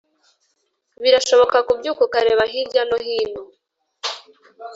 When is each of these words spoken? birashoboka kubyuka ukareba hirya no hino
birashoboka 1.01 1.57
kubyuka 1.67 2.01
ukareba 2.07 2.43
hirya 2.51 2.81
no 2.89 2.97
hino 3.05 3.41